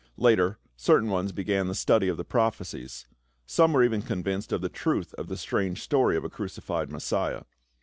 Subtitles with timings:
[0.17, 3.05] Later certain ones began the study of the prophecies;
[3.45, 7.43] some were even convinced of the truth of the strange story of a crucified Messiah.